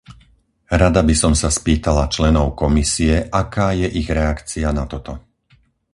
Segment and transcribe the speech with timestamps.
[0.81, 5.13] Rada by som sa spýtala členov Komisie, aká je ich reakcia na toto.